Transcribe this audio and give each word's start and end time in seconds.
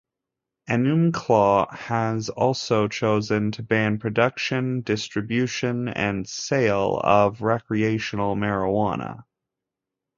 Enumclaw 0.67 1.71
has 1.75 2.29
also 2.29 2.87
chosen 2.87 3.51
to 3.51 3.61
ban 3.61 3.91
the 3.91 3.99
production, 3.99 4.81
distribution 4.81 5.89
and 5.89 6.27
sale 6.27 6.99
of 7.03 7.43
recreational 7.43 8.35
marijuana. 8.35 9.25